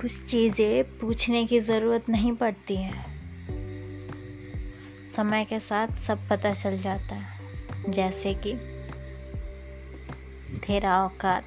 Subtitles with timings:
[0.00, 2.92] कुछ चीज़ें पूछने की ज़रूरत नहीं पड़ती है।
[5.16, 7.38] समय के साथ सब पता चल जाता है,
[7.88, 8.54] जैसे कि
[10.58, 11.44] तेरा औकात